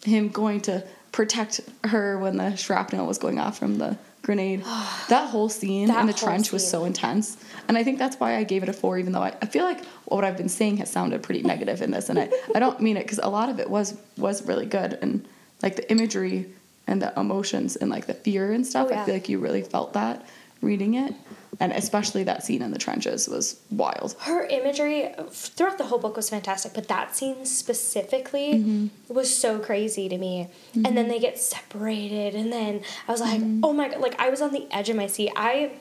[0.05, 4.61] him going to protect her when the shrapnel was going off from the grenade.
[5.09, 7.37] that whole scene That in the trench was so intense.
[7.69, 9.65] And I think that's why I gave it a four, even though I, I feel
[9.65, 12.09] like what I've been saying has sounded pretty negative in this.
[12.11, 14.99] And I, I don't mean it because a lot of it was was really good.
[15.01, 15.27] And
[15.63, 16.47] like the imagery
[16.87, 19.03] and the emotions and like the fear and stuff, Oh, yeah.
[19.03, 20.25] I feel like you really felt that
[20.67, 21.15] reading it.
[21.59, 24.15] And especially that scene in the trenches was wild.
[24.21, 29.15] her imagery throughout the whole book was fantastic, but that scene specifically Mm-hmm.
[29.15, 30.49] was so crazy to me.
[30.75, 33.61] And then they get separated, and then I was like, Mm-hmm.
[33.65, 34.01] oh my god!
[34.01, 35.33] Like I was on the edge of my seat.
[35.35, 35.73] I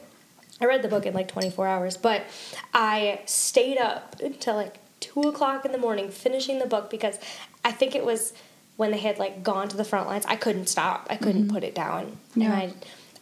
[0.61, 2.23] I read the book in like twenty four hours, but
[2.73, 7.19] I stayed up until like two o'clock in the morning finishing the book because
[7.65, 8.31] I think it was
[8.77, 10.25] when they had like gone to the front lines.
[10.25, 11.07] I couldn't stop.
[11.09, 12.45] I couldn't put it down, Yeah.
[12.45, 12.73] and I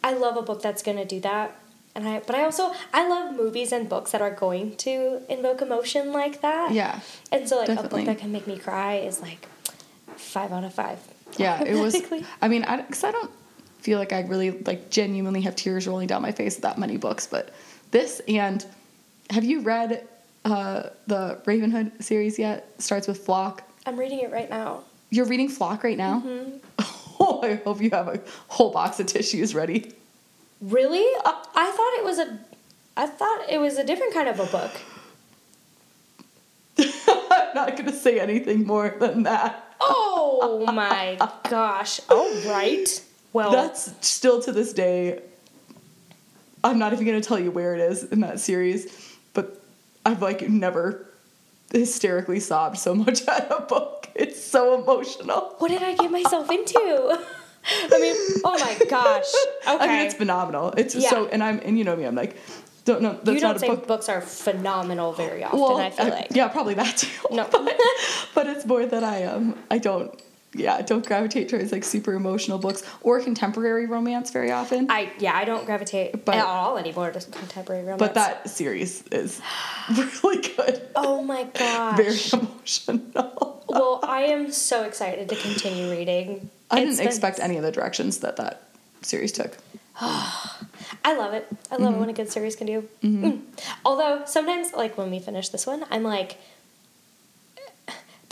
[0.04, 1.56] I love a book that's gonna do that.
[1.94, 5.62] And I, but I also I love movies and books that are going to invoke
[5.62, 6.72] emotion like that.
[6.72, 7.00] Yeah.
[7.32, 9.48] And so like a book that can make me cry is like
[10.16, 10.98] five out of five.
[11.38, 11.96] Yeah, it was.
[12.42, 13.30] I mean, I, cause I don't
[13.78, 16.98] feel like I really like genuinely have tears rolling down my face with that many
[16.98, 17.54] books, but
[17.90, 18.64] this and
[19.30, 20.06] have you read
[20.44, 22.68] uh, the Ravenhood series yet?
[22.78, 23.62] Starts with Flock.
[23.86, 24.82] I'm reading it right now.
[25.10, 26.20] You're reading Flock right now.
[26.20, 26.84] Mm-hmm.
[27.20, 29.92] Oh, I hope you have a whole box of tissues ready.
[30.60, 31.04] Really?
[31.24, 32.38] Uh, I thought it was a
[32.96, 34.70] I thought it was a different kind of a book.
[36.78, 39.74] I'm not gonna say anything more than that.
[39.80, 41.16] Oh my
[41.48, 42.00] gosh.
[42.08, 43.04] All right.
[43.32, 45.20] Well, That's still to this day.
[46.62, 49.60] I'm not even gonna tell you where it is in that series, but
[50.06, 51.06] I've like never
[51.78, 54.08] hysterically sobbed so much at a book.
[54.14, 55.54] It's so emotional.
[55.58, 57.18] what did I get myself into?
[57.66, 59.24] I mean, oh my gosh.
[59.66, 59.84] Okay.
[59.84, 60.72] I mean, it's phenomenal.
[60.76, 61.08] It's Yeah.
[61.10, 62.36] so, and I'm, and you know me, I'm like,
[62.84, 63.12] don't know.
[63.14, 63.86] That's you don't not a say book.
[63.86, 66.26] books are phenomenal very often, well, I feel like.
[66.30, 67.08] yeah, probably that too.
[67.30, 67.48] No.
[67.50, 67.74] but,
[68.34, 70.10] but it's more that I um, I don't.
[70.56, 74.90] Yeah, don't gravitate towards like super emotional books or contemporary romance very often.
[74.90, 77.98] I yeah, I don't gravitate But- at all anymore to contemporary romance.
[77.98, 79.40] but that series is
[80.22, 80.80] really good.
[80.94, 81.96] Oh my gosh.
[81.96, 83.62] Very emotional.
[83.68, 86.50] well, I am so excited to continue reading.
[86.70, 88.62] I It's didn't been- expect any of the directions that that
[89.02, 89.56] series took.
[90.00, 91.46] I love it.
[91.70, 92.88] I love it when a good series can do.
[93.02, 93.40] Mm.
[93.84, 96.36] Although sometimes, like when we finish this one, I'm like,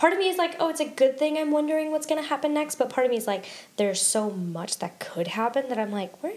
[0.02, 2.52] part of me is like, oh, it's a good thing I'm wondering what's gonna happen
[2.52, 2.74] next.
[2.74, 3.44] But part of me is like,
[3.76, 6.32] there's so much that could happen that I'm like, where?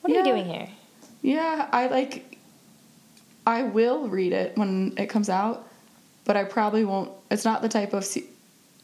[0.00, 0.22] What are Yeah.
[0.24, 0.68] we doing here?
[1.22, 2.36] Yeah, I like.
[3.46, 5.68] I will read it when it comes out,
[6.24, 7.12] but I probably won't.
[7.30, 8.26] It's not the type of se-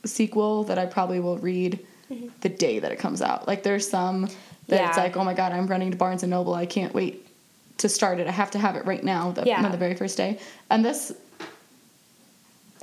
[0.05, 2.29] sequel that I probably will read mm-hmm.
[2.43, 3.49] the day that it comes out.
[3.49, 4.29] Like there's some
[4.69, 6.55] that it's like, oh my god, I'm running to Barnes and Noble.
[6.55, 7.27] I can't wait
[7.79, 8.29] to start it.
[8.29, 9.33] I have to have it right now.
[9.33, 9.65] The, Yeah.
[9.65, 10.39] on the very first day.
[10.71, 11.13] And this,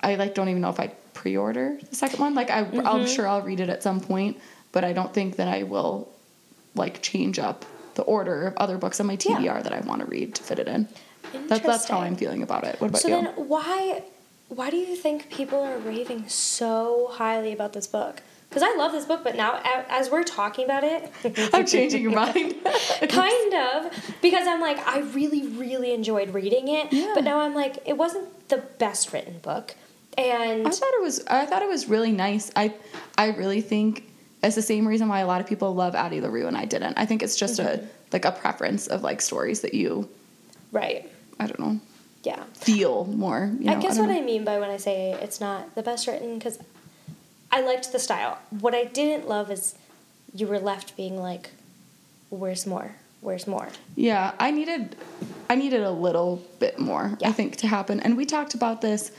[0.02, 2.34] I like don't even know if I pre-order the second one.
[2.36, 3.06] Like I, I'm mm-hmm.
[3.06, 4.38] sure I'll read it at some point,
[4.72, 6.10] but I don't think that I will
[6.76, 9.62] like change up the order of other books on my TBR Yeah.
[9.62, 10.88] that I want to read to fit it in.
[11.48, 12.80] That, that's how I'm feeling about it.
[12.82, 13.16] What about So you?
[13.16, 14.04] then, why,
[14.48, 18.22] why do you think people are raving so highly about this book?
[18.50, 21.10] Because I love this book, but now as we're talking about it,
[21.54, 22.56] I'm changing your mind.
[23.10, 27.14] kind of because I'm like I really really enjoyed reading it, Yeah.
[27.16, 29.76] but now I'm like it wasn't the best written book,
[30.18, 31.26] and I thought it was.
[31.28, 32.52] I thought it was really nice.
[32.56, 32.74] I,
[33.18, 34.08] I really think
[34.44, 36.98] it's the same reason why a lot of people love Addie LaRue and I didn't.
[36.98, 37.86] I think it's just Mm-hmm.
[37.86, 40.10] a like a preference of like stories that you,
[40.74, 41.80] right, I don't know,
[42.24, 42.44] yeah.
[42.54, 43.50] feel more.
[43.60, 44.20] You know, I guess don't what know.
[44.22, 46.60] I mean by when I say it's not the best written because
[47.52, 48.38] I liked the style.
[48.60, 49.76] What I didn't love is
[50.34, 51.52] you were left being like,
[52.30, 52.96] "Where's more?
[53.22, 54.96] Where's more?" Yeah, I needed
[55.50, 58.00] I needed a little bit more, I think, to happen.
[58.02, 59.12] And we talked about this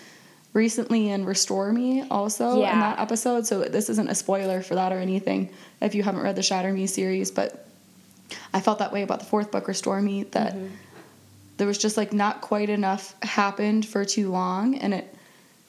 [0.53, 2.75] recently in Restore Me also Yeah.
[2.75, 3.47] in that episode.
[3.47, 6.73] So this isn't a spoiler for that or anything if you haven't read the Shatter
[6.73, 7.67] Me series, but
[8.53, 10.67] I felt that way about the fourth book, Restore Me, that Mm-hmm.
[11.57, 15.15] there was just like not quite enough happened for too long and it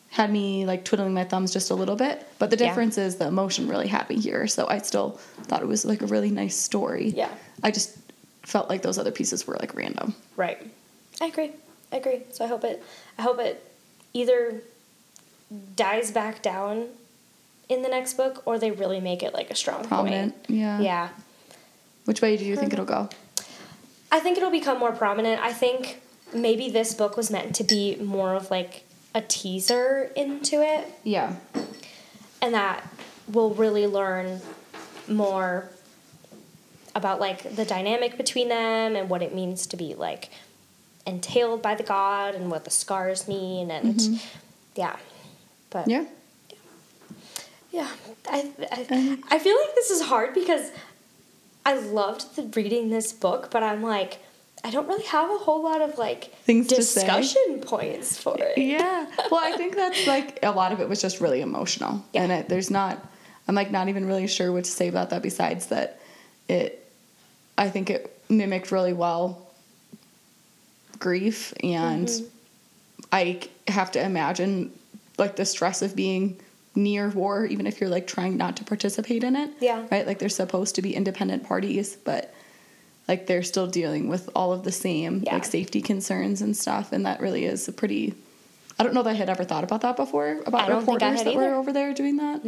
[0.09, 2.25] had me like twiddling my thumbs just a little bit.
[2.39, 2.67] But the Yeah.
[2.67, 4.47] difference is the emotion really me here.
[4.47, 7.09] So I still thought it was like a really nice story.
[7.15, 7.29] Yeah.
[7.63, 7.97] I just
[8.43, 10.13] felt like those other pieces were like random.
[10.35, 10.61] Right.
[11.21, 11.51] I agree.
[11.91, 12.23] I agree.
[12.31, 12.83] So I hope it.
[13.17, 13.63] I hope it
[14.13, 14.61] either
[15.75, 16.87] dies back down
[17.69, 20.35] in the next book, or they really make it like a strong Prominent.
[20.35, 20.49] point.
[20.49, 20.79] Yeah.
[20.79, 21.09] Yeah.
[22.05, 22.81] Which way do you think hmm.
[22.81, 23.09] it'll go?
[24.11, 25.41] I think it'll become more prominent.
[25.41, 26.01] I think
[26.33, 28.83] maybe this book was meant to be more of like
[29.15, 31.35] a teaser into it, Yeah.
[32.41, 32.87] and that
[33.27, 34.41] we'll really learn
[35.07, 35.69] more
[36.95, 40.29] about like the dynamic between them and what it means to be like
[41.05, 44.15] entailed by the god and what the scars mean and mm-hmm.
[44.75, 44.95] yeah
[45.73, 46.05] but Yeah.
[47.71, 47.89] yeah
[48.29, 50.71] I, I, I feel like this is hard because
[51.65, 54.19] I loved the, reading this book, but I'm like,
[54.65, 58.57] I don't really have a whole lot of like Things discussion points for it.
[58.57, 59.07] Yeah.
[59.31, 62.05] Well, I think that's like a lot of it was just really emotional.
[62.13, 62.23] Yeah.
[62.23, 63.03] And it, there's not,
[63.47, 65.99] I'm like not even really sure what to say about that besides that
[66.47, 66.87] it,
[67.57, 69.49] I think it mimicked really well
[70.99, 72.27] grief and Mm-hmm.
[73.11, 74.71] I have to imagine
[75.17, 76.39] like the stress of being
[76.75, 79.51] near war, even if you're like trying not to participate in it.
[79.59, 79.85] Yeah.
[79.91, 80.05] Right?
[80.07, 82.33] Like they're supposed to be independent parties, but
[83.07, 85.33] like they're still dealing with all of the same Yeah.
[85.35, 86.91] like safety concerns and stuff.
[86.91, 88.15] And that really is a pretty,
[88.79, 91.23] I don't know that I had ever thought about that before about I I reporters
[91.23, 92.43] that were over there doing that.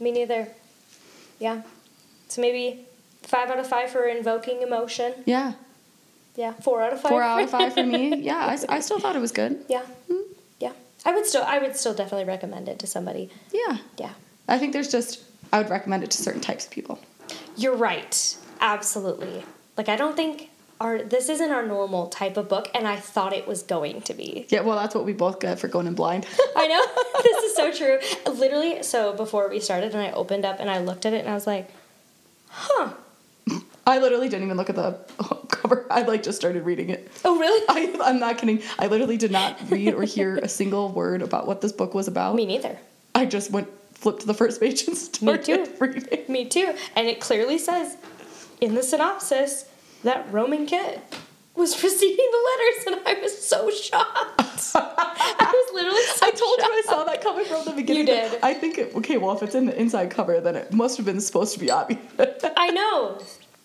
[0.00, 0.48] Me neither.
[1.40, 1.62] Yeah.
[2.28, 2.86] So maybe
[3.22, 5.12] five out of five for invoking emotion.
[5.26, 5.54] Yeah.
[6.36, 6.52] Yeah.
[6.52, 7.08] Four out of five.
[7.10, 8.14] Four out of five for me.
[8.22, 8.56] Yeah.
[8.68, 9.64] I still thought it was good.
[9.68, 9.82] yeah.
[10.08, 10.16] Yeah.
[11.04, 13.30] I would still I would still definitely recommend it to somebody.
[13.52, 13.78] Yeah.
[13.98, 14.12] Yeah.
[14.48, 16.98] I think there's just, I would recommend it to certain types of people.
[17.56, 18.36] You're right.
[18.60, 19.44] Absolutely.
[19.76, 23.32] Like I don't think our this isn't our normal type of book and I thought
[23.32, 24.46] it was going to be.
[24.48, 24.60] Yeah.
[24.62, 26.26] Well, that's what we both got for going in blind.
[26.56, 27.22] I know.
[27.22, 27.98] this is so true.
[28.32, 31.28] Literally, so before we started and I opened up and I looked at it and
[31.28, 31.70] I was like,
[32.48, 32.90] "Huh.
[33.86, 34.98] I literally didn't even look at the
[35.64, 35.86] cover.
[35.90, 37.10] I like just started reading it.
[37.24, 38.62] Oh, really?" I, I'm not kidding.
[38.78, 42.08] I literally did not read or hear a single word about what this book was
[42.08, 42.34] about.
[42.36, 42.78] Me neither.
[43.14, 45.72] I just went flipped to the first page and started too.
[45.78, 46.18] reading.
[46.28, 46.74] Me too.
[46.96, 47.96] And it clearly says
[48.60, 49.66] in the synopsis
[50.02, 51.00] that Roman Kitt
[51.54, 54.40] was receiving the letters, and I was so shocked.
[54.74, 58.08] I was literally so I told you I saw that coming from the beginning.
[58.08, 58.38] You did.
[58.42, 59.18] I think it, okay.
[59.18, 61.70] Well, if it's in the inside cover, then it must have been supposed to be
[61.70, 62.00] obvious.
[62.56, 63.22] I know,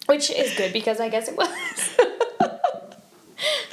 [0.09, 1.47] which is good because I guess it was.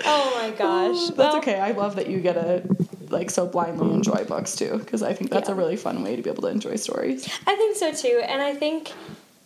[0.04, 1.06] oh my gosh.
[1.08, 1.58] That's Well, okay.
[1.58, 2.62] I love that you get to
[3.08, 6.22] like so blindly enjoy books too, because I think that's a really fun way to
[6.22, 7.26] be able to enjoy stories.
[7.46, 8.92] I think so too, and I think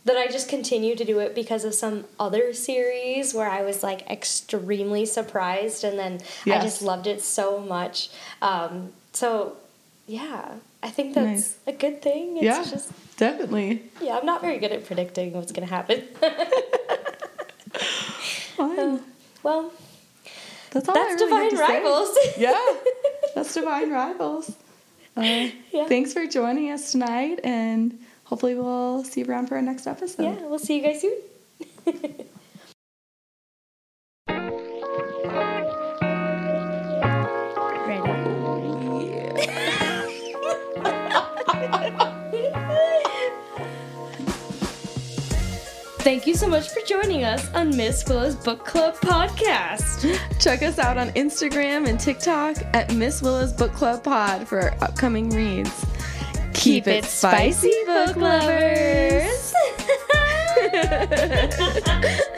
[0.05, 3.83] that I just continue to do it because of some other series where I was
[3.83, 8.11] like extremely surprised, and then I just loved it so much.
[8.41, 9.57] Um, so,
[10.07, 11.59] yeah, I think that's Nice.
[11.67, 12.39] a good thing.
[12.39, 13.83] It's yeah, just definitely.
[14.01, 16.05] yeah, I'm not very good at predicting what's gonna happen.
[19.43, 19.73] Well,
[20.71, 20.95] That's all.
[20.95, 22.17] that's really divine rivals.
[22.39, 22.59] yeah,
[23.35, 24.51] that's divine rivals.
[25.17, 25.87] Uh, Yeah.
[25.89, 30.23] Thanks for joining us tonight, and hopefully we'll see you around for our next episode.
[30.25, 31.17] yeah, we'll see you guys soon.
[46.11, 50.19] Thank you so much for joining us on Miss Willa's Book Club podcast.
[50.41, 54.75] Check us out on Instagram and TikTok at Miss Willa's Book Club Pod for our
[54.83, 55.87] upcoming reads.
[56.53, 59.55] Keep it spicy, book lovers.